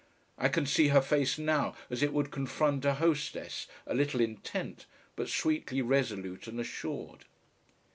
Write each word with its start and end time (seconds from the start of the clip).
I 0.39 0.49
can 0.49 0.65
see 0.65 0.87
her 0.87 0.99
face 0.99 1.37
now 1.37 1.75
as 1.91 2.01
it 2.01 2.11
would 2.11 2.31
confront 2.31 2.85
a 2.85 2.95
hostess, 2.95 3.67
a 3.85 3.93
little 3.93 4.19
intent, 4.19 4.87
but 5.15 5.29
sweetly 5.29 5.83
resolute 5.83 6.47
and 6.47 6.59
assured. 6.59 7.25